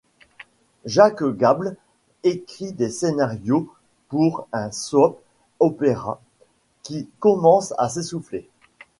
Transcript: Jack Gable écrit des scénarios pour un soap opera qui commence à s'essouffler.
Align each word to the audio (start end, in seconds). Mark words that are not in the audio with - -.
Jack 0.85 1.21
Gable 1.23 1.75
écrit 2.23 2.71
des 2.71 2.89
scénarios 2.89 3.71
pour 4.07 4.47
un 4.51 4.71
soap 4.71 5.21
opera 5.59 6.19
qui 6.81 7.07
commence 7.19 7.75
à 7.77 7.87
s'essouffler. 7.87 8.49